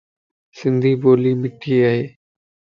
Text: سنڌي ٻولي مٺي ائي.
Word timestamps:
سنڌي 0.57 0.93
ٻولي 1.01 1.31
مٺي 1.41 1.75
ائي. 1.87 2.01